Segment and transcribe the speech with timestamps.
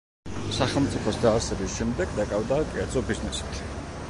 [0.59, 3.63] სახელმწიფოს დაარსების შემდეგ დაკავდა კერძო ბიზნესით.